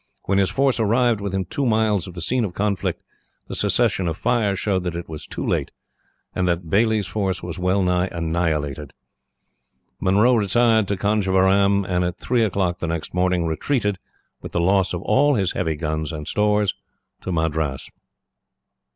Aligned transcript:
When 0.23 0.39
his 0.39 0.49
force 0.49 0.79
arrived 0.79 1.21
within 1.21 1.45
two 1.45 1.63
miles 1.63 2.07
of 2.07 2.15
the 2.15 2.23
scene 2.23 2.43
of 2.43 2.55
conflict, 2.55 3.03
the 3.47 3.53
cessation 3.53 4.07
of 4.07 4.17
fire 4.17 4.55
showed 4.55 4.83
that 4.85 4.95
it 4.95 5.07
was 5.07 5.27
too 5.27 5.45
late, 5.45 5.69
and 6.33 6.47
that 6.47 6.71
Baillie's 6.71 7.05
force 7.05 7.43
was 7.43 7.59
well 7.59 7.83
nigh 7.83 8.07
annihilated. 8.07 8.93
Munro 9.99 10.33
retired 10.33 10.87
to 10.87 10.97
Conjeveram, 10.97 11.85
and 11.85 12.03
at 12.03 12.17
three 12.17 12.43
o'clock 12.43 12.79
the 12.79 12.87
next 12.87 13.13
morning 13.13 13.45
retreated, 13.45 13.99
with 14.41 14.53
the 14.53 14.59
loss 14.59 14.91
of 14.95 15.03
all 15.03 15.35
his 15.35 15.51
heavy 15.51 15.75
guns 15.75 16.11
and 16.11 16.27
stores, 16.27 16.73
to 17.19 17.31
Madras. 17.31 17.91